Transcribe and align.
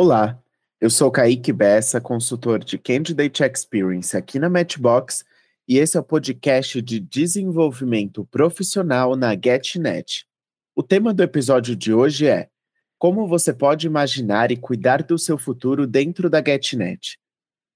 Olá, 0.00 0.40
eu 0.80 0.88
sou 0.90 1.10
Kaique 1.10 1.52
Bessa, 1.52 2.00
consultor 2.00 2.62
de 2.62 2.78
Candidate 2.78 3.42
Experience 3.42 4.16
aqui 4.16 4.38
na 4.38 4.48
Matchbox, 4.48 5.24
e 5.66 5.76
esse 5.76 5.96
é 5.96 6.00
o 6.00 6.04
podcast 6.04 6.80
de 6.80 7.00
desenvolvimento 7.00 8.24
profissional 8.26 9.16
na 9.16 9.34
GetNet. 9.34 10.24
O 10.72 10.84
tema 10.84 11.12
do 11.12 11.20
episódio 11.20 11.74
de 11.74 11.92
hoje 11.92 12.28
é 12.28 12.48
Como 12.96 13.26
você 13.26 13.52
pode 13.52 13.88
imaginar 13.88 14.52
e 14.52 14.56
cuidar 14.56 15.02
do 15.02 15.18
seu 15.18 15.36
futuro 15.36 15.84
dentro 15.84 16.30
da 16.30 16.40
GetNet? 16.40 17.18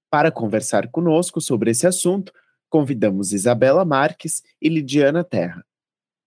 Para 0.09 0.31
conversar 0.31 0.87
conosco 0.91 1.41
sobre 1.41 1.71
esse 1.71 1.85
assunto, 1.85 2.31
convidamos 2.69 3.33
Isabela 3.33 3.83
Marques 3.83 4.41
e 4.61 4.69
Lidiana 4.69 5.25
Terra. 5.25 5.61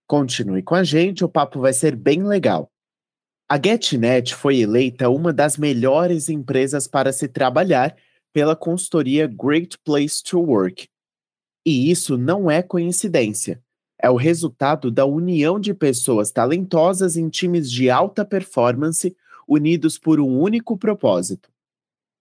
Continue 0.05 0.61
com 0.61 0.75
a 0.75 0.83
gente, 0.83 1.25
o 1.25 1.29
papo 1.29 1.59
vai 1.59 1.73
ser 1.73 1.95
bem 1.95 2.21
legal. 2.21 2.71
A 3.49 3.55
GetNet 3.55 4.35
foi 4.35 4.59
eleita 4.59 5.09
uma 5.09 5.31
das 5.31 5.55
melhores 5.55 6.27
empresas 6.27 6.85
para 6.85 7.13
se 7.13 7.29
trabalhar 7.29 7.95
pela 8.33 8.57
consultoria 8.57 9.25
Great 9.25 9.77
Place 9.85 10.21
to 10.21 10.37
Work. 10.37 10.89
E 11.65 11.89
isso 11.89 12.17
não 12.17 12.51
é 12.51 12.61
coincidência. 12.61 13.63
É 13.97 14.09
o 14.09 14.17
resultado 14.17 14.91
da 14.91 15.05
união 15.05 15.59
de 15.59 15.73
pessoas 15.73 16.29
talentosas 16.29 17.15
em 17.15 17.29
times 17.29 17.71
de 17.71 17.89
alta 17.89 18.25
performance 18.25 19.15
unidos 19.47 19.97
por 19.97 20.19
um 20.19 20.39
único 20.39 20.77
propósito. 20.77 21.49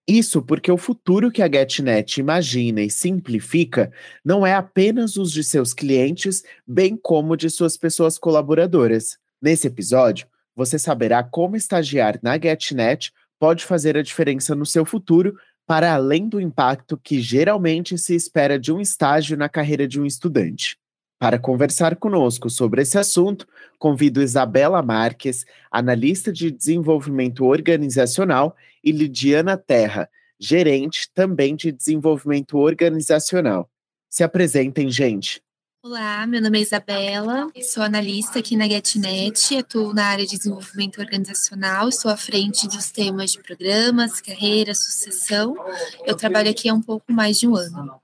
Isso 0.07 0.41
porque 0.41 0.71
o 0.71 0.79
futuro 0.79 1.33
que 1.33 1.43
a 1.43 1.51
GetNet 1.51 2.21
imagina 2.21 2.83
e 2.83 2.89
simplifica 2.89 3.93
não 4.25 4.47
é 4.47 4.55
apenas 4.55 5.17
os 5.17 5.33
de 5.33 5.43
seus 5.43 5.75
clientes, 5.75 6.45
bem 6.65 6.97
como 6.97 7.37
de 7.37 7.51
suas 7.51 7.77
pessoas 7.77 8.17
colaboradoras. 8.17 9.19
Nesse 9.43 9.67
episódio, 9.67 10.29
você 10.57 10.79
saberá 10.79 11.23
como 11.23 11.55
estagiar 11.55 12.19
na 12.23 12.39
GetNet 12.39 13.13
pode 13.39 13.65
fazer 13.65 13.97
a 13.97 14.03
diferença 14.03 14.55
no 14.55 14.65
seu 14.65 14.87
futuro, 14.87 15.37
para 15.67 15.93
além 15.93 16.29
do 16.29 16.41
impacto 16.41 16.97
que 16.97 17.21
geralmente 17.21 17.99
se 17.99 18.15
espera 18.15 18.59
de 18.59 18.73
um 18.73 18.81
estágio 18.81 19.37
na 19.37 19.49
carreira 19.49 19.87
de 19.87 20.01
um 20.01 20.07
estudante. 20.07 20.79
Para 21.19 21.39
conversar 21.39 21.97
conosco 21.97 22.49
sobre 22.49 22.83
esse 22.83 22.99
assunto, 22.99 23.47
convido 23.79 24.23
Isabela 24.23 24.83
Marques, 24.83 25.45
analista 25.71 26.33
de 26.33 26.51
desenvolvimento 26.51 27.45
organizacional, 27.45 28.57
e 28.85 28.93
Lidiana 28.93 29.57
Terra, 29.57 30.09
gerente 30.39 31.11
também 31.13 31.57
de 31.57 31.73
desenvolvimento 31.73 32.59
organizacional. 32.59 33.69
Se 34.09 34.23
apresentem, 34.23 34.89
gente. 34.91 35.43
Olá, 35.89 36.27
meu 36.27 36.43
nome 36.43 36.59
é 36.59 36.63
Isabela, 36.63 37.49
sou 37.63 37.81
analista 37.81 38.41
aqui 38.41 38.57
na 38.57 38.67
GetNet, 38.67 39.57
atuo 39.57 39.95
na 39.95 40.07
área 40.07 40.27
de 40.27 40.37
desenvolvimento 40.37 41.01
organizacional, 41.01 41.89
estou 41.89 42.11
à 42.11 42.17
frente 42.17 42.67
dos 42.67 42.91
temas 42.91 43.31
de 43.31 43.41
programas, 43.41 44.21
carreira, 44.21 44.75
sucessão. 44.75 45.55
Eu 46.05 46.17
trabalho 46.17 46.51
aqui 46.51 46.69
há 46.69 46.75
um 46.75 46.83
pouco 46.83 47.13
mais 47.13 47.39
de 47.39 47.47
um 47.47 47.55
ano. 47.55 48.01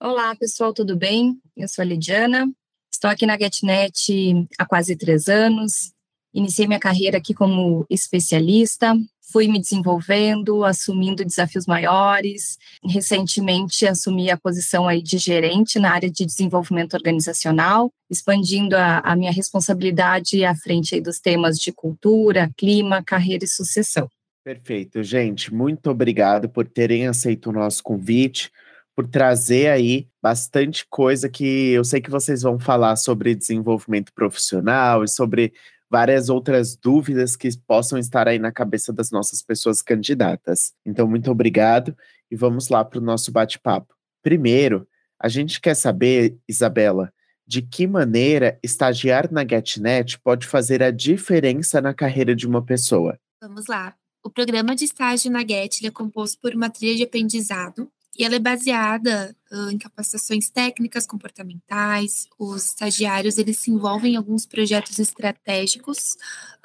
Olá, 0.00 0.36
pessoal, 0.36 0.72
tudo 0.72 0.96
bem? 0.96 1.36
Eu 1.56 1.66
sou 1.66 1.82
a 1.82 1.84
Lidiana, 1.84 2.48
estou 2.94 3.10
aqui 3.10 3.26
na 3.26 3.36
GetNet 3.36 4.46
há 4.56 4.64
quase 4.64 4.94
três 4.94 5.26
anos. 5.26 5.92
Iniciei 6.32 6.68
minha 6.68 6.78
carreira 6.78 7.18
aqui 7.18 7.34
como 7.34 7.84
especialista, 7.90 8.94
fui 9.30 9.48
me 9.48 9.58
desenvolvendo, 9.58 10.64
assumindo 10.64 11.24
desafios 11.24 11.66
maiores. 11.66 12.58
Recentemente 12.84 13.86
assumi 13.86 14.30
a 14.30 14.36
posição 14.36 14.86
aí 14.86 15.02
de 15.02 15.18
gerente 15.18 15.78
na 15.78 15.92
área 15.92 16.10
de 16.10 16.24
desenvolvimento 16.24 16.94
organizacional, 16.94 17.92
expandindo 18.10 18.76
a, 18.76 18.98
a 19.00 19.16
minha 19.16 19.32
responsabilidade 19.32 20.44
à 20.44 20.54
frente 20.54 21.00
dos 21.00 21.18
temas 21.18 21.58
de 21.58 21.72
cultura, 21.72 22.50
clima, 22.56 23.02
carreira 23.02 23.44
e 23.44 23.48
sucessão. 23.48 24.08
Perfeito, 24.44 25.02
gente. 25.02 25.52
Muito 25.52 25.90
obrigado 25.90 26.48
por 26.48 26.66
terem 26.66 27.08
aceito 27.08 27.50
o 27.50 27.52
nosso 27.52 27.82
convite, 27.82 28.50
por 28.94 29.08
trazer 29.08 29.68
aí 29.68 30.06
bastante 30.22 30.86
coisa 30.88 31.28
que 31.28 31.72
eu 31.72 31.84
sei 31.84 32.00
que 32.00 32.10
vocês 32.10 32.42
vão 32.42 32.58
falar 32.58 32.94
sobre 32.94 33.34
desenvolvimento 33.34 34.12
profissional 34.14 35.02
e 35.02 35.08
sobre 35.08 35.52
várias 35.90 36.28
outras 36.28 36.76
dúvidas 36.76 37.36
que 37.36 37.48
possam 37.66 37.98
estar 37.98 38.26
aí 38.28 38.38
na 38.38 38.52
cabeça 38.52 38.92
das 38.92 39.10
nossas 39.10 39.42
pessoas 39.42 39.82
candidatas. 39.82 40.72
Então, 40.84 41.06
muito 41.06 41.30
obrigado 41.30 41.96
e 42.30 42.36
vamos 42.36 42.68
lá 42.68 42.84
para 42.84 42.98
o 42.98 43.02
nosso 43.02 43.30
bate-papo. 43.30 43.94
Primeiro, 44.22 44.86
a 45.18 45.28
gente 45.28 45.60
quer 45.60 45.74
saber, 45.74 46.36
Isabela, 46.48 47.12
de 47.46 47.62
que 47.62 47.86
maneira 47.86 48.58
estagiar 48.62 49.30
na 49.32 49.46
GetNet 49.46 50.18
pode 50.18 50.46
fazer 50.46 50.82
a 50.82 50.90
diferença 50.90 51.80
na 51.80 51.94
carreira 51.94 52.34
de 52.34 52.46
uma 52.46 52.62
pessoa. 52.62 53.18
Vamos 53.40 53.66
lá. 53.66 53.94
O 54.24 54.30
programa 54.30 54.74
de 54.74 54.84
estágio 54.84 55.30
na 55.30 55.46
Get 55.46 55.84
é 55.84 55.90
composto 55.90 56.40
por 56.40 56.52
uma 56.52 56.68
trilha 56.68 56.96
de 56.96 57.04
aprendizado 57.04 57.88
e 58.18 58.24
ela 58.24 58.36
é 58.36 58.38
baseada 58.38 59.34
uh, 59.52 59.70
em 59.70 59.78
capacitações 59.78 60.50
técnicas, 60.50 61.06
comportamentais. 61.06 62.26
Os 62.38 62.66
estagiários 62.66 63.38
eles 63.38 63.58
se 63.58 63.70
envolvem 63.70 64.14
em 64.14 64.16
alguns 64.16 64.46
projetos 64.46 64.98
estratégicos 64.98 66.16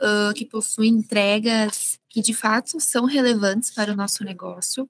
uh, 0.01 0.33
que 0.33 0.45
possuem 0.45 0.91
entregas 0.91 2.00
que 2.11 2.21
de 2.21 2.33
fato 2.33 2.77
são 2.81 3.05
relevantes 3.05 3.71
para 3.71 3.93
o 3.93 3.95
nosso 3.95 4.21
negócio. 4.25 4.87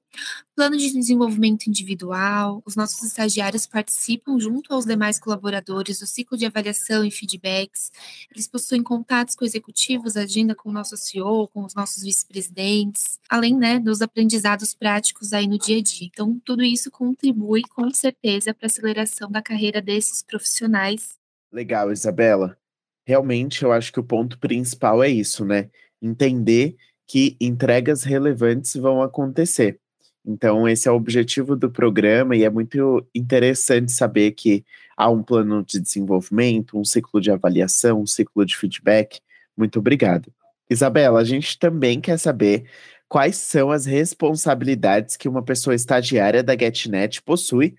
Plano 0.55 0.75
de 0.75 0.91
desenvolvimento 0.91 1.67
individual, 1.67 2.63
os 2.65 2.75
nossos 2.75 3.03
estagiários 3.03 3.67
participam 3.67 4.39
junto 4.39 4.73
aos 4.73 4.85
demais 4.85 5.19
colaboradores 5.19 5.99
do 5.99 6.07
ciclo 6.07 6.35
de 6.35 6.47
avaliação 6.47 7.05
e 7.05 7.11
feedbacks. 7.11 7.91
Eles 8.31 8.47
possuem 8.47 8.81
contatos 8.81 9.35
com 9.35 9.45
executivos, 9.45 10.17
agenda 10.17 10.55
com 10.55 10.69
o 10.69 10.73
nosso 10.73 10.97
CEO, 10.97 11.47
com 11.49 11.63
os 11.63 11.75
nossos 11.75 12.01
vice-presidentes, 12.01 13.19
além 13.29 13.55
né, 13.55 13.79
dos 13.79 14.01
aprendizados 14.01 14.73
práticos 14.73 15.31
aí 15.31 15.47
no 15.47 15.59
dia 15.59 15.77
a 15.77 15.81
dia. 15.81 16.07
Então, 16.11 16.41
tudo 16.43 16.63
isso 16.63 16.89
contribui 16.89 17.61
com 17.69 17.93
certeza 17.93 18.51
para 18.51 18.65
a 18.65 18.67
aceleração 18.67 19.29
da 19.29 19.43
carreira 19.43 19.79
desses 19.79 20.23
profissionais. 20.23 21.19
Legal, 21.51 21.91
Isabela. 21.91 22.57
Realmente, 23.05 23.63
eu 23.63 23.71
acho 23.71 23.93
que 23.93 23.99
o 23.99 24.03
ponto 24.03 24.39
principal 24.39 25.03
é 25.03 25.09
isso, 25.09 25.45
né? 25.45 25.69
Entender 26.01 26.75
que 27.11 27.35
entregas 27.41 28.03
relevantes 28.03 28.73
vão 28.73 29.01
acontecer. 29.01 29.77
Então, 30.25 30.65
esse 30.65 30.87
é 30.87 30.91
o 30.91 30.95
objetivo 30.95 31.57
do 31.57 31.69
programa 31.69 32.37
e 32.37 32.45
é 32.45 32.49
muito 32.49 33.05
interessante 33.13 33.91
saber 33.91 34.31
que 34.31 34.63
há 34.95 35.09
um 35.09 35.21
plano 35.21 35.61
de 35.61 35.77
desenvolvimento, 35.81 36.79
um 36.79 36.85
ciclo 36.85 37.19
de 37.19 37.29
avaliação, 37.29 38.01
um 38.01 38.07
ciclo 38.07 38.45
de 38.45 38.55
feedback. 38.55 39.19
Muito 39.57 39.77
obrigado. 39.77 40.31
Isabela, 40.69 41.19
a 41.19 41.25
gente 41.25 41.59
também 41.59 41.99
quer 41.99 42.17
saber 42.17 42.63
quais 43.09 43.35
são 43.35 43.71
as 43.71 43.85
responsabilidades 43.85 45.17
que 45.17 45.27
uma 45.27 45.43
pessoa 45.43 45.75
estagiária 45.75 46.41
da 46.41 46.57
GetNet 46.57 47.21
possui 47.23 47.75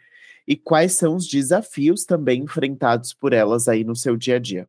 e 0.46 0.56
quais 0.56 0.92
são 0.92 1.16
os 1.16 1.26
desafios 1.26 2.04
também 2.04 2.42
enfrentados 2.42 3.14
por 3.14 3.32
elas 3.32 3.66
aí 3.66 3.82
no 3.82 3.96
seu 3.96 4.14
dia 4.14 4.36
a 4.36 4.38
dia. 4.38 4.68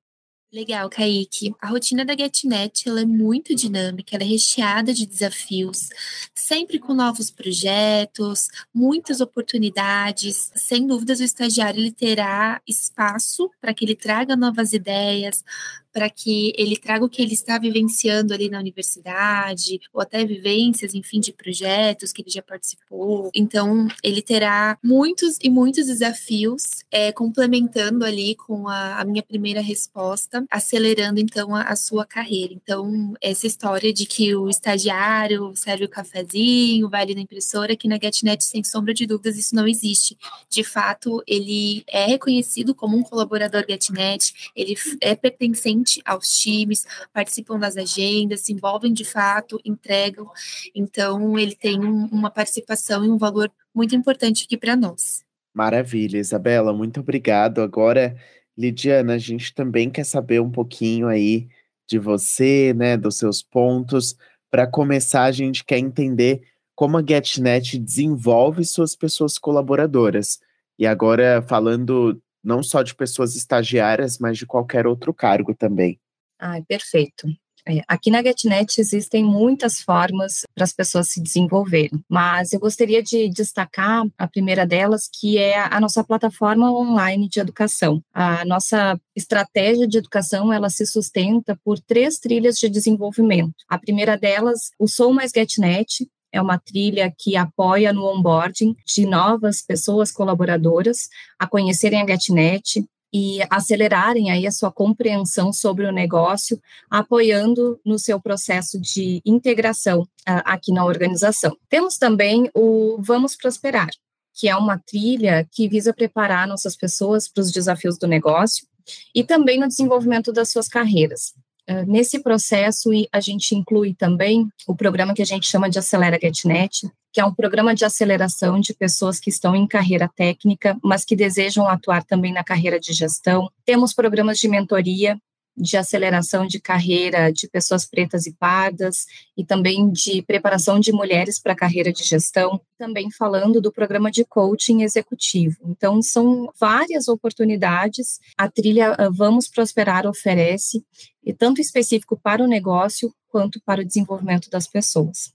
Legal, 0.54 0.88
Kaique. 0.88 1.56
A 1.60 1.68
rotina 1.68 2.06
da 2.06 2.16
GetNet 2.16 2.88
ela 2.88 3.02
é 3.02 3.06
muito 3.06 3.56
dinâmica, 3.56 4.16
ela 4.16 4.24
é 4.24 4.28
recheada 4.28 4.94
de 4.94 5.04
desafios, 5.04 5.90
sempre 6.36 6.78
com 6.78 6.94
novos 6.94 7.32
projetos, 7.32 8.50
muitas 8.72 9.20
oportunidades. 9.20 10.52
Sem 10.56 10.86
dúvidas, 10.86 11.20
o 11.20 11.24
estagiário 11.24 11.80
ele 11.80 11.92
terá 11.92 12.62
espaço 12.68 13.50
para 13.60 13.74
que 13.74 13.84
ele 13.84 13.96
traga 13.96 14.36
novas 14.36 14.74
ideias, 14.74 15.44
para 15.94 16.10
que 16.10 16.52
ele 16.58 16.76
traga 16.76 17.06
o 17.06 17.10
que 17.10 17.22
ele 17.22 17.36
está 17.36 17.60
vivenciando 17.60 18.34
ali 18.34 18.50
na 18.50 18.60
universidade, 18.60 19.80
ou 19.94 20.02
até 20.02 20.26
vivências, 20.26 20.96
enfim, 20.96 21.20
de 21.20 21.32
projetos 21.32 22.12
que 22.12 22.24
ele 22.24 22.32
já 22.32 22.42
participou. 22.42 23.30
Então, 23.34 23.88
ele 24.04 24.22
terá 24.22 24.78
muitos 24.84 25.38
e 25.42 25.50
muitos 25.50 25.86
desafios, 25.86 26.64
é, 26.92 27.12
complementando 27.12 28.04
ali 28.04 28.36
com 28.36 28.68
a, 28.68 29.02
a, 29.02 29.06
minha 29.06 29.22
primeira 29.22 29.62
resposta, 29.62 30.44
acelerando 30.50 31.20
então 31.20 31.56
a, 31.56 31.62
a, 31.62 31.76
sua 31.76 32.06
carreira. 32.06 32.54
Então, 32.54 33.14
essa 33.22 33.46
história 33.46 33.94
de 33.94 34.08
que 34.08 34.36
o 34.36 34.50
estagiário 34.50 35.54
serve 35.56 35.86
o 35.86 35.90
cafezinho, 35.90 36.90
vai 36.90 37.04
ali 37.04 37.14
na 37.14 37.22
impressora, 37.22 37.76
que 37.76 37.88
na 37.88 38.00
GetNet, 38.02 38.44
sem 38.44 38.64
sombra 38.64 38.94
de 38.94 39.06
dúvidas, 39.06 39.38
isso 39.38 39.56
não 39.56 39.68
existe. 39.68 40.18
De 40.50 40.64
fato, 40.64 41.22
ele 41.28 41.84
é 41.88 42.08
reconhecido 42.08 42.74
como 42.74 42.98
um 42.98 43.04
colaborador 43.04 43.64
GetNet, 43.70 44.52
ele 44.56 44.76
é 45.00 45.16
pertencente 45.16 45.83
aos 46.06 46.30
times, 46.30 46.86
participam 47.14 47.60
das 47.60 47.78
agendas, 47.78 48.42
se 48.42 48.54
envolvem 48.54 48.94
de 48.94 49.06
fato, 49.06 49.60
entregam. 49.64 50.30
Então, 50.74 51.38
ele 51.38 51.56
tem 51.56 51.80
um, 51.80 52.06
uma 52.06 52.30
participação 52.30 53.04
e 53.06 53.10
um 53.10 53.18
valor 53.18 53.52
muito 53.74 53.96
importante 53.96 54.46
aqui 54.46 54.58
para 54.58 54.76
nós. 54.76 55.24
Maravilha, 55.54 56.18
Isabela, 56.18 56.74
muito 56.74 57.00
obrigado. 57.00 57.62
Agora, 57.62 58.16
Lidiana, 58.58 59.14
a 59.14 59.18
gente 59.18 59.54
também 59.54 59.90
quer 59.90 60.04
saber 60.04 60.42
um 60.42 60.50
pouquinho 60.50 61.08
aí 61.08 61.48
de 61.88 62.00
você, 62.00 62.74
né, 62.74 62.98
dos 62.98 63.18
seus 63.18 63.42
pontos. 63.42 64.16
Para 64.50 64.66
começar, 64.66 65.24
a 65.24 65.32
gente 65.32 65.64
quer 65.64 65.78
entender 65.78 66.42
como 66.76 66.98
a 66.98 67.04
GetNet 67.06 67.78
desenvolve 67.78 68.64
suas 68.66 68.96
pessoas 68.96 69.38
colaboradoras. 69.38 70.40
E 70.78 70.88
agora, 70.88 71.42
falando 71.42 72.22
não 72.44 72.62
só 72.62 72.84
de 72.84 72.94
pessoas 72.94 73.36
estagiárias, 73.36 74.18
mas 74.18 74.38
de 74.38 74.46
qualquer 74.46 74.86
outro 74.86 75.14
cargo 75.14 75.56
também. 75.56 76.00
Ah, 76.40 76.62
perfeito. 76.68 77.28
É, 77.66 77.82
aqui 77.88 78.12
na 78.12 78.22
GetNet 78.22 78.80
existem 78.80 79.24
muitas 79.24 79.80
formas 79.82 80.42
para 80.54 80.66
as 80.66 80.74
pessoas 80.74 81.10
se 81.10 81.22
desenvolverem, 81.22 82.04
mas 82.10 82.52
eu 82.52 82.60
gostaria 82.60 83.02
de 83.02 83.30
destacar 83.30 84.04
a 84.18 84.28
primeira 84.28 84.66
delas, 84.66 85.10
que 85.12 85.38
é 85.38 85.58
a 85.58 85.80
nossa 85.80 86.04
plataforma 86.04 86.70
online 86.72 87.30
de 87.30 87.40
educação. 87.40 88.04
A 88.14 88.44
nossa 88.44 89.00
estratégia 89.16 89.88
de 89.88 89.98
educação, 89.98 90.52
ela 90.52 90.70
se 90.70 90.86
sustenta 90.86 91.58
por 91.64 91.80
três 91.80 92.20
trilhas 92.20 92.58
de 92.58 92.68
desenvolvimento. 92.68 93.54
A 93.70 93.78
primeira 93.78 94.18
delas, 94.18 94.72
o 94.78 94.88
Sou 94.88 95.14
Mais 95.14 95.32
GetNet, 95.34 96.06
é 96.34 96.42
uma 96.42 96.58
trilha 96.58 97.14
que 97.18 97.38
apoia 97.38 97.94
no 97.94 98.06
onboarding 98.06 98.76
de 98.86 99.06
novas 99.06 99.62
pessoas 99.62 100.12
colaboradoras 100.12 101.08
a 101.40 101.48
conhecerem 101.48 102.02
a 102.02 102.08
GetNet, 102.08 102.84
e 103.14 103.38
acelerarem 103.48 104.32
aí 104.32 104.48
a 104.48 104.52
sua 104.52 104.72
compreensão 104.72 105.54
sobre 105.54 105.86
o 105.86 105.92
negócio, 105.92 106.60
apoiando 106.90 107.80
no 107.86 108.00
seu 108.00 108.20
processo 108.20 108.82
de 108.82 109.22
integração 109.24 110.02
uh, 110.02 110.42
aqui 110.44 110.74
na 110.74 110.84
organização. 110.84 111.56
Temos 111.70 111.98
também 111.98 112.50
o 112.56 112.98
Vamos 113.00 113.36
Prosperar, 113.36 113.90
que 114.34 114.50
é 114.50 114.56
uma 114.56 114.80
trilha 114.80 115.48
que 115.52 115.70
visa 115.70 115.94
preparar 115.94 116.48
nossas 116.48 116.76
pessoas 116.76 117.28
para 117.28 117.42
os 117.42 117.52
desafios 117.52 118.00
do 118.00 118.08
negócio 118.08 118.66
e 119.14 119.24
também 119.24 119.60
no 119.60 119.68
desenvolvimento 119.68 120.34
das 120.34 120.50
suas 120.50 120.68
carreiras. 120.68 121.36
Uh, 121.70 121.86
nesse 121.88 122.22
processo, 122.22 122.90
a 123.12 123.20
gente 123.20 123.56
inclui 123.56 123.94
também 123.94 124.48
o 124.68 124.76
programa 124.76 125.14
que 125.14 125.22
a 125.22 125.26
gente 125.26 125.48
chama 125.48 125.70
de 125.70 125.80
Acelera 125.80 126.20
GetNet, 126.22 126.90
que 127.14 127.22
é 127.22 127.26
um 127.26 127.34
programa 127.34 127.76
de 127.76 127.86
aceleração 127.86 128.60
de 128.60 128.74
pessoas 128.74 129.20
que 129.20 129.30
estão 129.30 129.56
em 129.56 129.68
carreira 129.68 130.10
técnica, 130.14 130.78
mas 130.84 131.06
que 131.06 131.16
desejam 131.16 131.68
atuar 131.68 132.04
também 132.04 132.34
na 132.34 132.44
carreira 132.44 132.80
de 132.80 132.92
gestão. 132.92 133.50
Temos 133.64 133.94
programas 133.94 134.40
de 134.40 134.50
mentoria 134.50 135.18
de 135.56 135.78
aceleração 135.78 136.48
de 136.48 136.60
carreira 136.60 137.32
de 137.32 137.48
pessoas 137.48 137.86
pretas 137.86 138.26
e 138.26 138.34
pardas 138.34 139.06
e 139.38 139.46
também 139.46 139.92
de 139.92 140.22
preparação 140.24 140.80
de 140.80 140.92
mulheres 140.92 141.40
para 141.40 141.54
a 141.54 141.56
carreira 141.56 141.92
de 141.92 142.04
gestão, 142.04 142.60
também 142.78 143.12
falando 143.12 143.62
do 143.62 143.72
programa 143.72 144.10
de 144.10 144.26
coaching 144.26 144.82
executivo. 144.82 145.58
Então, 145.66 146.02
são 146.02 146.52
várias 146.60 147.08
oportunidades. 147.08 148.20
A 148.38 148.50
trilha 148.50 148.96
ah, 148.98 149.10
Vamos 149.10 149.48
Prosperar 149.48 150.08
oferece, 150.08 150.84
e 151.24 151.34
tanto 151.34 151.62
específico 151.62 152.20
para 152.22 152.44
o 152.44 152.48
negócio 152.48 153.14
quanto 153.30 153.62
para 153.62 153.82
o 153.82 153.86
desenvolvimento 153.86 154.50
das 154.50 154.68
pessoas. 154.68 155.34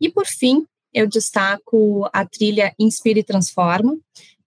E, 0.00 0.08
por 0.08 0.26
fim, 0.26 0.64
eu 0.92 1.06
destaco 1.06 2.08
a 2.12 2.24
trilha 2.24 2.74
Inspire 2.78 3.20
e 3.20 3.24
Transforma, 3.24 3.96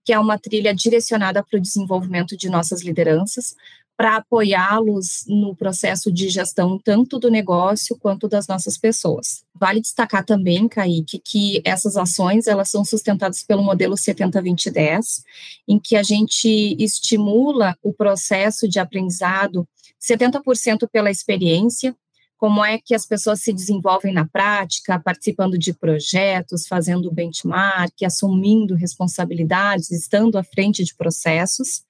que 0.05 0.13
é 0.13 0.19
uma 0.19 0.37
trilha 0.37 0.73
direcionada 0.73 1.43
para 1.43 1.57
o 1.57 1.61
desenvolvimento 1.61 2.37
de 2.37 2.47
nossas 2.47 2.83
lideranças, 2.83 3.55
para 3.97 4.17
apoiá-los 4.17 5.25
no 5.27 5.55
processo 5.55 6.11
de 6.11 6.29
gestão 6.29 6.77
tanto 6.77 7.17
do 7.17 7.31
negócio 7.31 7.97
quanto 7.97 8.27
das 8.27 8.45
nossas 8.45 8.77
pessoas. 8.77 9.43
Vale 9.53 9.81
destacar 9.81 10.23
também, 10.23 10.67
Kaique, 10.67 11.17
que 11.17 11.61
essas 11.63 11.95
ações 11.95 12.45
elas 12.45 12.69
são 12.69 12.83
sustentadas 12.83 13.41
pelo 13.41 13.63
modelo 13.63 13.95
70-20-10, 13.95 15.23
em 15.67 15.79
que 15.79 15.95
a 15.95 16.03
gente 16.03 16.75
estimula 16.77 17.75
o 17.81 17.93
processo 17.93 18.67
de 18.67 18.79
aprendizado 18.79 19.67
70% 20.01 20.87
pela 20.91 21.09
experiência, 21.09 21.95
como 22.37 22.63
é 22.63 22.77
que 22.77 22.93
as 22.93 23.05
pessoas 23.05 23.41
se 23.41 23.53
desenvolvem 23.53 24.13
na 24.13 24.25
prática, 24.25 24.99
participando 24.99 25.57
de 25.57 25.73
projetos, 25.73 26.67
fazendo 26.67 27.11
benchmark, 27.11 27.93
assumindo 28.03 28.75
responsabilidades, 28.75 29.89
estando 29.91 30.37
à 30.37 30.43
frente 30.43 30.83
de 30.83 30.93
processos, 30.95 31.83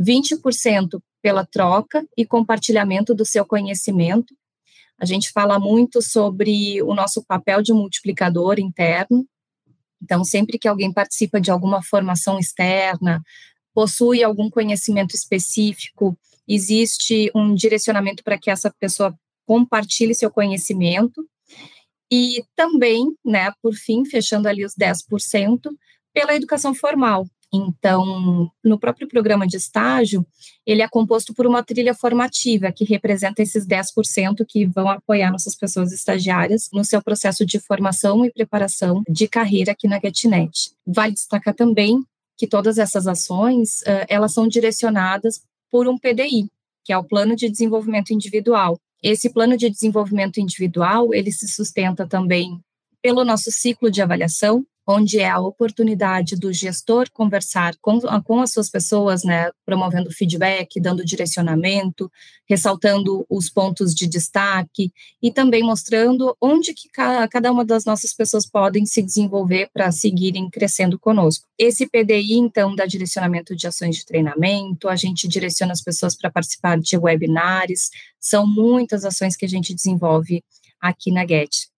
20% 0.00 1.00
pela 1.20 1.44
troca 1.44 2.06
e 2.16 2.24
compartilhamento 2.24 3.14
do 3.14 3.26
seu 3.26 3.44
conhecimento. 3.44 4.34
A 4.98 5.04
gente 5.04 5.30
fala 5.32 5.58
muito 5.58 6.00
sobre 6.00 6.82
o 6.82 6.94
nosso 6.94 7.24
papel 7.24 7.62
de 7.62 7.72
multiplicador 7.72 8.58
interno. 8.58 9.26
Então, 10.02 10.24
sempre 10.24 10.58
que 10.58 10.68
alguém 10.68 10.92
participa 10.92 11.40
de 11.40 11.50
alguma 11.50 11.82
formação 11.82 12.38
externa, 12.38 13.22
possui 13.74 14.22
algum 14.22 14.48
conhecimento 14.48 15.14
específico, 15.14 16.16
existe 16.46 17.30
um 17.34 17.54
direcionamento 17.54 18.22
para 18.24 18.38
que 18.38 18.50
essa 18.50 18.70
pessoa 18.78 19.14
compartilhe 19.50 20.14
seu 20.14 20.30
conhecimento. 20.30 21.28
E 22.12 22.44
também, 22.54 23.12
né, 23.24 23.50
por 23.60 23.74
fim, 23.74 24.04
fechando 24.04 24.46
ali 24.46 24.64
os 24.64 24.74
10%, 24.76 25.68
pela 26.14 26.36
educação 26.36 26.72
formal. 26.72 27.26
Então, 27.52 28.48
no 28.64 28.78
próprio 28.78 29.08
programa 29.08 29.44
de 29.44 29.56
estágio, 29.56 30.24
ele 30.64 30.82
é 30.82 30.88
composto 30.88 31.34
por 31.34 31.48
uma 31.48 31.64
trilha 31.64 31.94
formativa, 31.94 32.70
que 32.70 32.84
representa 32.84 33.42
esses 33.42 33.66
10% 33.66 34.46
que 34.48 34.66
vão 34.66 34.88
apoiar 34.88 35.32
nossas 35.32 35.56
pessoas 35.56 35.92
estagiárias 35.92 36.68
no 36.72 36.84
seu 36.84 37.02
processo 37.02 37.44
de 37.44 37.58
formação 37.58 38.24
e 38.24 38.32
preparação 38.32 39.02
de 39.08 39.26
carreira 39.26 39.72
aqui 39.72 39.88
na 39.88 39.98
GetNet. 39.98 40.70
Vale 40.86 41.14
destacar 41.14 41.54
também 41.54 42.00
que 42.38 42.46
todas 42.46 42.78
essas 42.78 43.08
ações, 43.08 43.80
elas 44.08 44.32
são 44.32 44.46
direcionadas 44.46 45.42
por 45.72 45.88
um 45.88 45.98
PDI, 45.98 46.48
que 46.84 46.92
é 46.92 46.98
o 46.98 47.04
Plano 47.04 47.34
de 47.34 47.48
Desenvolvimento 47.50 48.12
Individual, 48.12 48.78
esse 49.02 49.30
plano 49.30 49.56
de 49.56 49.70
desenvolvimento 49.70 50.38
individual, 50.38 51.14
ele 51.14 51.32
se 51.32 51.48
sustenta 51.48 52.06
também 52.06 52.60
pelo 53.02 53.24
nosso 53.24 53.50
ciclo 53.50 53.90
de 53.90 54.02
avaliação, 54.02 54.64
onde 54.90 55.20
é 55.20 55.28
a 55.28 55.38
oportunidade 55.38 56.36
do 56.36 56.52
gestor 56.52 57.08
conversar 57.12 57.74
com, 57.80 58.00
com 58.22 58.40
as 58.40 58.52
suas 58.52 58.68
pessoas, 58.68 59.22
né, 59.22 59.50
promovendo 59.64 60.10
feedback, 60.10 60.80
dando 60.80 61.04
direcionamento, 61.04 62.10
ressaltando 62.48 63.24
os 63.28 63.48
pontos 63.48 63.94
de 63.94 64.06
destaque 64.06 64.92
e 65.22 65.32
também 65.32 65.62
mostrando 65.62 66.36
onde 66.40 66.74
que 66.74 66.88
cada 66.90 67.52
uma 67.52 67.64
das 67.64 67.84
nossas 67.84 68.12
pessoas 68.12 68.44
podem 68.44 68.84
se 68.84 69.02
desenvolver 69.02 69.70
para 69.72 69.92
seguirem 69.92 70.50
crescendo 70.50 70.98
conosco. 70.98 71.46
Esse 71.56 71.86
PDI, 71.86 72.34
então, 72.34 72.74
dá 72.74 72.86
direcionamento 72.86 73.54
de 73.54 73.66
ações 73.66 73.96
de 73.96 74.04
treinamento, 74.04 74.88
a 74.88 74.96
gente 74.96 75.28
direciona 75.28 75.72
as 75.72 75.82
pessoas 75.82 76.16
para 76.16 76.30
participar 76.30 76.78
de 76.78 76.96
webinars, 76.96 77.90
são 78.18 78.46
muitas 78.46 79.04
ações 79.04 79.36
que 79.36 79.44
a 79.44 79.48
gente 79.48 79.74
desenvolve 79.74 80.42
aqui 80.80 81.12
na 81.12 81.26
Get. 81.26 81.70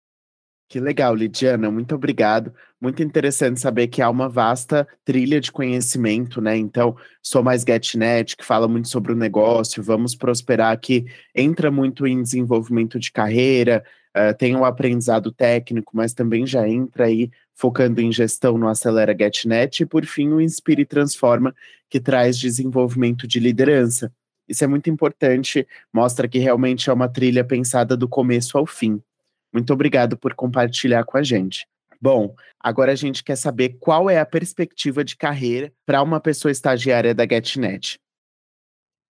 Que 0.72 0.80
legal, 0.80 1.14
Lidiana, 1.14 1.70
muito 1.70 1.94
obrigado. 1.94 2.54
Muito 2.82 3.00
interessante 3.00 3.60
saber 3.60 3.86
que 3.86 4.02
há 4.02 4.10
uma 4.10 4.28
vasta 4.28 4.88
trilha 5.04 5.40
de 5.40 5.52
conhecimento, 5.52 6.40
né? 6.40 6.56
Então, 6.56 6.96
sou 7.22 7.40
mais 7.40 7.62
GetNet, 7.62 8.36
que 8.36 8.44
fala 8.44 8.66
muito 8.66 8.88
sobre 8.88 9.12
o 9.12 9.16
negócio, 9.16 9.80
vamos 9.80 10.16
prosperar, 10.16 10.76
que 10.80 11.06
entra 11.32 11.70
muito 11.70 12.08
em 12.08 12.20
desenvolvimento 12.20 12.98
de 12.98 13.12
carreira, 13.12 13.84
uh, 14.16 14.36
tem 14.36 14.56
o 14.56 14.58
um 14.58 14.64
aprendizado 14.64 15.30
técnico, 15.30 15.92
mas 15.94 16.12
também 16.12 16.44
já 16.44 16.68
entra 16.68 17.04
aí 17.04 17.30
focando 17.54 18.00
em 18.00 18.10
gestão 18.10 18.58
no 18.58 18.66
Acelera 18.66 19.16
GetNet, 19.16 19.84
e 19.84 19.86
por 19.86 20.04
fim 20.04 20.30
o 20.30 20.40
Inspire 20.40 20.84
Transforma, 20.84 21.54
que 21.88 22.00
traz 22.00 22.36
desenvolvimento 22.36 23.28
de 23.28 23.38
liderança. 23.38 24.12
Isso 24.48 24.64
é 24.64 24.66
muito 24.66 24.90
importante, 24.90 25.68
mostra 25.92 26.26
que 26.26 26.40
realmente 26.40 26.90
é 26.90 26.92
uma 26.92 27.08
trilha 27.08 27.44
pensada 27.44 27.96
do 27.96 28.08
começo 28.08 28.58
ao 28.58 28.66
fim. 28.66 29.00
Muito 29.52 29.72
obrigado 29.72 30.16
por 30.16 30.34
compartilhar 30.34 31.04
com 31.04 31.16
a 31.16 31.22
gente. 31.22 31.64
Bom, 32.02 32.34
agora 32.58 32.90
a 32.90 32.96
gente 32.96 33.22
quer 33.22 33.36
saber 33.36 33.76
qual 33.78 34.10
é 34.10 34.18
a 34.18 34.26
perspectiva 34.26 35.04
de 35.04 35.16
carreira 35.16 35.72
para 35.86 36.02
uma 36.02 36.18
pessoa 36.18 36.50
estagiária 36.50 37.14
da 37.14 37.22
GetNet. 37.22 37.96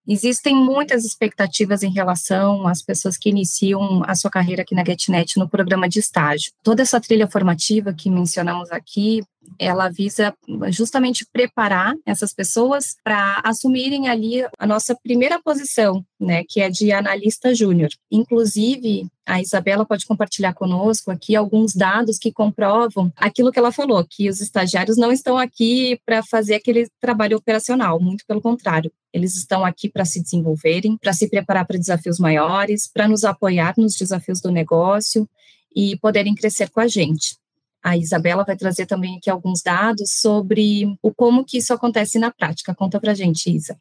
Existem 0.07 0.55
muitas 0.55 1.03
expectativas 1.03 1.83
em 1.83 1.91
relação 1.91 2.67
às 2.67 2.83
pessoas 2.83 3.17
que 3.17 3.31
iniciam 3.31 4.03
a 4.05 4.15
sua 4.15 4.31
carreira 4.31 4.61
aqui 4.61 4.75
na 4.75 4.85
GetNet 4.85 5.39
no 5.39 5.49
programa 5.49 5.89
de 5.89 6.01
estágio. 6.01 6.53
Toda 6.63 6.83
essa 6.83 7.01
trilha 7.01 7.27
formativa 7.27 7.95
que 7.95 8.11
mencionamos 8.11 8.71
aqui, 8.71 9.23
ela 9.59 9.89
visa 9.89 10.35
justamente 10.71 11.27
preparar 11.33 11.95
essas 12.05 12.33
pessoas 12.33 12.97
para 13.05 13.41
assumirem 13.45 14.09
ali 14.09 14.45
a 14.59 14.67
nossa 14.67 14.95
primeira 14.95 15.41
posição, 15.41 16.05
né, 16.19 16.43
que 16.49 16.61
é 16.61 16.69
de 16.69 16.93
analista 16.93 17.55
júnior. 17.55 17.91
Inclusive, 18.11 19.07
a 19.27 19.41
Isabela 19.41 19.87
pode 19.87 20.05
compartilhar 20.05 20.53
conosco 20.53 21.11
aqui 21.11 21.37
alguns 21.37 21.75
dados 21.75 22.19
que 22.19 22.33
comprovam 22.33 23.13
aquilo 23.17 23.53
que 23.53 23.59
ela 23.59 23.71
falou, 23.71 24.05
que 24.09 24.29
os 24.29 24.41
estagiários 24.41 24.97
não 24.97 25.13
estão 25.13 25.39
aqui 25.39 26.01
para 26.05 26.23
fazer 26.23 26.57
aquele 26.57 26.89
trabalho 27.01 27.37
operacional, 27.37 28.01
muito 28.01 28.25
pelo 28.27 28.41
contrário. 28.41 28.93
Eles 29.13 29.37
estão 29.37 29.65
aqui 29.65 29.89
para 29.89 30.05
se 30.05 30.23
desenvolverem, 30.23 30.97
para 30.97 31.13
se 31.13 31.29
preparar 31.29 31.67
para 31.67 31.79
desafios 31.79 32.19
maiores, 32.19 32.91
para 32.93 33.07
nos 33.07 33.25
apoiar 33.25 33.75
nos 33.77 33.95
desafios 33.95 34.41
do 34.41 34.51
negócio 34.51 35.29
e 35.75 35.97
poderem 35.99 36.35
crescer 36.35 36.71
com 36.71 36.81
a 36.81 36.89
gente. 36.89 37.37
A 37.83 37.97
Isabela 37.97 38.45
vai 38.45 38.57
trazer 38.57 38.87
também 38.87 39.17
aqui 39.17 39.29
alguns 39.29 39.63
dados 39.63 40.21
sobre 40.21 40.85
o 41.03 41.13
como 41.13 41.45
que 41.45 41.59
isso 41.59 41.73
acontece 41.73 42.19
na 42.19 42.31
prática. 42.31 42.75
Conta 42.75 43.01
para 43.01 43.15
gente, 43.15 43.51
Isa. 43.51 43.79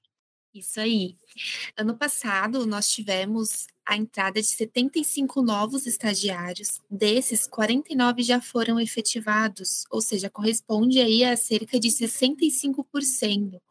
Isso 0.54 0.82
aí. 0.82 1.16
Ano 1.78 1.96
passado, 1.96 2.66
nós 2.66 2.90
tivemos 2.90 3.68
a 3.86 3.96
entrada 3.96 4.42
de 4.42 4.48
75 4.48 5.42
novos 5.42 5.88
estagiários. 5.88 6.82
Desses, 6.90 7.48
49 7.48 8.22
já 8.22 8.42
foram 8.42 8.80
efetivados, 8.80 9.86
ou 9.90 10.02
seja, 10.02 10.30
corresponde 10.30 11.00
aí 11.00 11.24
a 11.24 11.36
cerca 11.38 11.80
de 11.80 11.90
65%. 11.90 13.62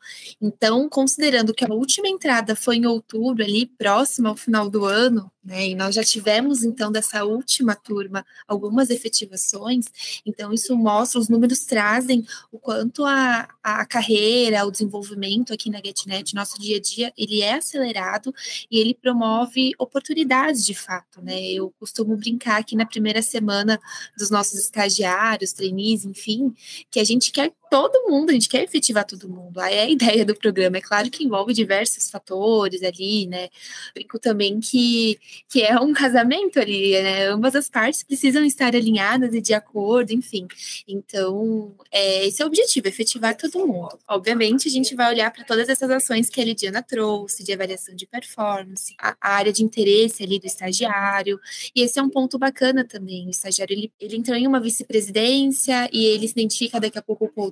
Então, 0.40 0.88
considerando 0.88 1.54
que 1.54 1.64
a 1.64 1.72
última 1.72 2.08
entrada 2.08 2.56
foi 2.56 2.76
em 2.76 2.86
outubro, 2.86 3.44
ali 3.44 3.66
próximo 3.66 4.28
ao 4.28 4.36
final 4.36 4.68
do 4.68 4.84
ano, 4.84 5.30
né? 5.42 5.68
E 5.68 5.74
nós 5.74 5.94
já 5.94 6.04
tivemos, 6.04 6.62
então, 6.62 6.92
dessa 6.92 7.24
última 7.24 7.74
turma, 7.74 8.24
algumas 8.46 8.90
efetivações, 8.90 9.86
então 10.24 10.52
isso 10.52 10.76
mostra, 10.76 11.18
os 11.18 11.28
números 11.28 11.60
trazem 11.64 12.24
o 12.52 12.58
quanto 12.58 13.04
a, 13.04 13.48
a 13.62 13.86
carreira, 13.86 14.66
o 14.66 14.70
desenvolvimento 14.70 15.52
aqui 15.52 15.70
na 15.70 15.80
GetNet, 15.82 16.34
nosso 16.34 16.60
dia 16.60 16.76
a 16.76 16.80
dia, 16.80 17.12
ele 17.16 17.40
é 17.40 17.54
acelerado 17.54 18.34
e 18.70 18.78
ele 18.78 18.94
promove 18.94 19.72
oportunidades 19.78 20.64
de 20.64 20.74
fato, 20.74 21.22
né? 21.22 21.40
Eu 21.50 21.72
costumo 21.78 22.16
brincar 22.16 22.60
aqui 22.60 22.76
na 22.76 22.84
primeira 22.84 23.22
semana 23.22 23.80
dos 24.18 24.30
nossos 24.30 24.58
estagiários, 24.58 25.52
trainees, 25.52 26.04
enfim, 26.04 26.54
que 26.90 27.00
a 27.00 27.04
gente 27.04 27.32
quer 27.32 27.52
todo 27.70 28.10
mundo, 28.10 28.30
a 28.30 28.32
gente 28.32 28.48
quer 28.48 28.64
efetivar 28.64 29.04
todo 29.06 29.28
mundo. 29.28 29.60
Aí 29.60 29.74
é 29.74 29.82
a 29.82 29.88
ideia 29.88 30.24
do 30.24 30.34
programa. 30.34 30.78
É 30.78 30.80
claro 30.80 31.08
que 31.08 31.24
envolve 31.24 31.54
diversos 31.54 32.10
fatores 32.10 32.82
ali, 32.82 33.28
né? 33.28 33.48
Brinco 33.94 34.18
também 34.18 34.58
que, 34.58 35.18
que 35.48 35.62
é 35.62 35.78
um 35.78 35.92
casamento 35.92 36.58
ali, 36.58 37.00
né? 37.00 37.28
Ambas 37.28 37.54
as 37.54 37.68
partes 37.68 38.02
precisam 38.02 38.44
estar 38.44 38.74
alinhadas 38.74 39.32
e 39.34 39.40
de 39.40 39.54
acordo, 39.54 40.12
enfim. 40.12 40.48
Então, 40.86 41.72
é, 41.92 42.26
esse 42.26 42.42
é 42.42 42.44
o 42.44 42.48
objetivo, 42.48 42.88
efetivar 42.88 43.36
todo 43.36 43.64
mundo. 43.66 43.96
Obviamente, 44.08 44.66
a 44.66 44.70
gente 44.70 44.96
vai 44.96 45.12
olhar 45.12 45.30
para 45.30 45.44
todas 45.44 45.68
essas 45.68 45.90
ações 45.90 46.28
que 46.28 46.40
a 46.40 46.44
Lidiana 46.44 46.82
trouxe, 46.82 47.44
de 47.44 47.52
avaliação 47.52 47.94
de 47.94 48.06
performance, 48.06 48.94
a, 48.98 49.16
área 49.20 49.52
de 49.52 49.62
interesse 49.62 50.24
ali 50.24 50.40
do 50.40 50.46
estagiário. 50.46 51.38
E 51.74 51.82
esse 51.82 52.00
é 52.00 52.02
um 52.02 52.10
ponto 52.10 52.36
bacana 52.36 52.84
também. 52.84 53.28
O 53.28 53.30
estagiário, 53.30 53.74
ele, 53.74 53.92
ele 54.00 54.16
entrou 54.16 54.36
em 54.36 54.46
uma 54.46 54.58
vice-presidência 54.58 55.88
e 55.92 56.04
ele 56.06 56.26
se 56.26 56.32
identifica 56.32 56.80
daqui 56.80 56.98
a 56.98 57.02
pouco 57.02 57.28
com 57.28 57.42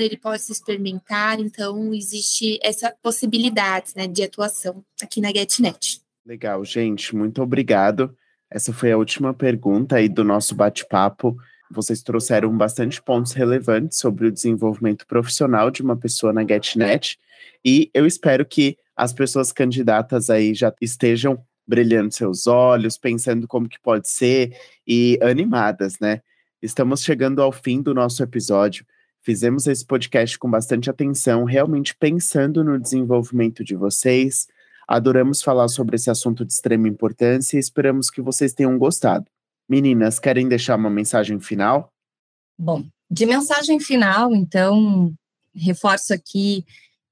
ele 0.00 0.16
pode 0.16 0.42
se 0.42 0.52
experimentar, 0.52 1.40
então 1.40 1.92
existe 1.92 2.58
essa 2.62 2.94
possibilidade 3.02 3.92
né, 3.96 4.06
de 4.06 4.22
atuação 4.22 4.84
aqui 5.02 5.20
na 5.20 5.28
GetNet. 5.28 6.00
Legal, 6.24 6.64
gente, 6.64 7.14
muito 7.14 7.42
obrigado. 7.42 8.16
Essa 8.50 8.72
foi 8.72 8.92
a 8.92 8.96
última 8.96 9.34
pergunta 9.34 9.96
aí 9.96 10.08
do 10.08 10.24
nosso 10.24 10.54
bate-papo. 10.54 11.36
Vocês 11.70 12.02
trouxeram 12.02 12.56
bastante 12.56 13.02
pontos 13.02 13.32
relevantes 13.32 13.98
sobre 13.98 14.26
o 14.26 14.32
desenvolvimento 14.32 15.06
profissional 15.06 15.70
de 15.70 15.82
uma 15.82 15.96
pessoa 15.96 16.32
na 16.32 16.42
GetNet 16.46 17.18
e 17.64 17.90
eu 17.94 18.06
espero 18.06 18.44
que 18.44 18.76
as 18.94 19.12
pessoas 19.12 19.50
candidatas 19.50 20.30
aí 20.30 20.54
já 20.54 20.72
estejam 20.80 21.42
brilhando 21.66 22.12
seus 22.12 22.46
olhos, 22.46 22.98
pensando 22.98 23.48
como 23.48 23.68
que 23.68 23.80
pode 23.80 24.08
ser 24.08 24.56
e 24.86 25.18
animadas, 25.22 25.98
né? 25.98 26.20
Estamos 26.62 27.02
chegando 27.02 27.42
ao 27.42 27.50
fim 27.50 27.80
do 27.80 27.94
nosso 27.94 28.22
episódio. 28.22 28.86
Fizemos 29.24 29.66
esse 29.66 29.86
podcast 29.86 30.38
com 30.38 30.50
bastante 30.50 30.90
atenção, 30.90 31.44
realmente 31.44 31.96
pensando 31.96 32.62
no 32.62 32.78
desenvolvimento 32.78 33.64
de 33.64 33.74
vocês. 33.74 34.46
Adoramos 34.86 35.40
falar 35.40 35.68
sobre 35.68 35.96
esse 35.96 36.10
assunto 36.10 36.44
de 36.44 36.52
extrema 36.52 36.88
importância 36.88 37.56
e 37.56 37.60
esperamos 37.60 38.10
que 38.10 38.20
vocês 38.20 38.52
tenham 38.52 38.76
gostado. 38.76 39.24
Meninas, 39.66 40.18
querem 40.18 40.46
deixar 40.46 40.76
uma 40.76 40.90
mensagem 40.90 41.40
final? 41.40 41.88
Bom, 42.58 42.84
de 43.10 43.24
mensagem 43.24 43.80
final, 43.80 44.34
então, 44.34 45.10
reforço 45.54 46.12
aqui 46.12 46.62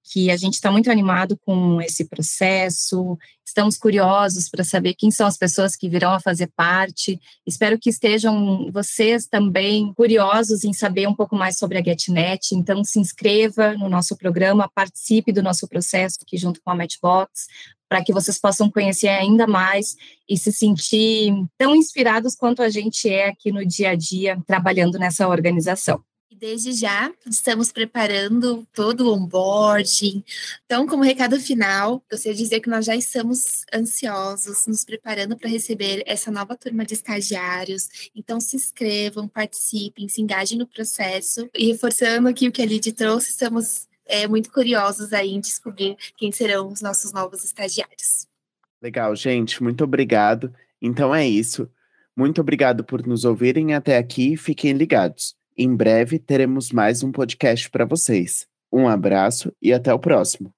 que 0.04 0.30
a 0.30 0.36
gente 0.36 0.54
está 0.54 0.70
muito 0.70 0.90
animado 0.90 1.38
com 1.44 1.80
esse 1.80 2.04
processo, 2.04 3.18
estamos 3.46 3.76
curiosos 3.76 4.48
para 4.48 4.64
saber 4.64 4.94
quem 4.94 5.10
são 5.10 5.26
as 5.26 5.36
pessoas 5.36 5.76
que 5.76 5.88
virão 5.88 6.12
a 6.12 6.20
fazer 6.20 6.50
parte. 6.56 7.20
Espero 7.46 7.78
que 7.78 7.90
estejam 7.90 8.70
vocês 8.72 9.26
também 9.26 9.92
curiosos 9.94 10.64
em 10.64 10.72
saber 10.72 11.06
um 11.06 11.14
pouco 11.14 11.36
mais 11.36 11.58
sobre 11.58 11.78
a 11.78 11.82
GetNet. 11.82 12.54
Então, 12.54 12.82
se 12.82 12.98
inscreva 12.98 13.74
no 13.74 13.88
nosso 13.88 14.16
programa, 14.16 14.70
participe 14.74 15.32
do 15.32 15.42
nosso 15.42 15.68
processo 15.68 16.18
aqui 16.22 16.36
junto 16.36 16.60
com 16.62 16.70
a 16.70 16.74
Matchbox, 16.74 17.46
para 17.88 18.02
que 18.02 18.12
vocês 18.12 18.40
possam 18.40 18.70
conhecer 18.70 19.08
ainda 19.08 19.46
mais 19.46 19.96
e 20.28 20.36
se 20.38 20.50
sentir 20.50 21.32
tão 21.58 21.76
inspirados 21.76 22.34
quanto 22.34 22.62
a 22.62 22.70
gente 22.70 23.08
é 23.08 23.28
aqui 23.28 23.52
no 23.52 23.66
dia 23.66 23.90
a 23.90 23.94
dia 23.94 24.40
trabalhando 24.46 24.98
nessa 24.98 25.28
organização. 25.28 26.02
Desde 26.42 26.72
já, 26.72 27.14
estamos 27.24 27.70
preparando 27.70 28.66
todo 28.74 29.02
o 29.02 29.14
onboarding. 29.14 30.24
Então, 30.64 30.88
como 30.88 31.04
recado 31.04 31.38
final, 31.38 32.04
gostaria 32.10 32.36
de 32.36 32.42
dizer 32.42 32.58
que 32.58 32.68
nós 32.68 32.84
já 32.84 32.96
estamos 32.96 33.64
ansiosos, 33.72 34.66
nos 34.66 34.84
preparando 34.84 35.36
para 35.36 35.48
receber 35.48 36.02
essa 36.04 36.32
nova 36.32 36.56
turma 36.56 36.84
de 36.84 36.94
estagiários. 36.94 38.10
Então, 38.12 38.40
se 38.40 38.56
inscrevam, 38.56 39.28
participem, 39.28 40.08
se 40.08 40.20
engajem 40.20 40.58
no 40.58 40.66
processo. 40.66 41.48
E 41.54 41.68
reforçando 41.68 42.26
aqui 42.26 42.48
o 42.48 42.52
que 42.52 42.60
a 42.60 42.66
Lid 42.66 42.90
trouxe, 42.90 43.30
estamos 43.30 43.86
é, 44.04 44.26
muito 44.26 44.50
curiosos 44.50 45.12
aí 45.12 45.30
em 45.30 45.40
descobrir 45.40 45.96
quem 46.16 46.32
serão 46.32 46.66
os 46.66 46.82
nossos 46.82 47.12
novos 47.12 47.44
estagiários. 47.44 48.26
Legal, 48.82 49.14
gente, 49.14 49.62
muito 49.62 49.84
obrigado. 49.84 50.52
Então 50.80 51.14
é 51.14 51.24
isso. 51.24 51.70
Muito 52.16 52.40
obrigado 52.40 52.82
por 52.82 53.06
nos 53.06 53.24
ouvirem 53.24 53.74
até 53.74 53.96
aqui. 53.96 54.36
Fiquem 54.36 54.72
ligados. 54.72 55.40
Em 55.56 55.74
breve 55.76 56.18
teremos 56.18 56.72
mais 56.72 57.02
um 57.02 57.12
podcast 57.12 57.68
para 57.68 57.84
vocês. 57.84 58.46
Um 58.72 58.88
abraço 58.88 59.52
e 59.60 59.70
até 59.70 59.92
o 59.92 59.98
próximo. 59.98 60.50